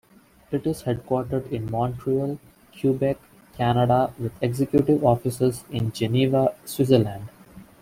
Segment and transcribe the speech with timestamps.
[0.51, 2.39] It is headquartered in Montreal,
[2.79, 3.19] Quebec,
[3.55, 7.29] Canada with Executive Offices in Geneva, Switzerland.